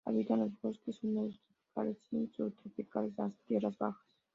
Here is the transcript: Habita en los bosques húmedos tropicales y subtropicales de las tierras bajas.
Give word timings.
Habita 0.03 0.33
en 0.33 0.39
los 0.39 0.61
bosques 0.61 0.97
húmedos 1.03 1.39
tropicales 1.45 1.97
y 2.09 2.25
subtropicales 2.35 3.15
de 3.15 3.23
las 3.25 3.35
tierras 3.45 3.77
bajas. 3.77 4.01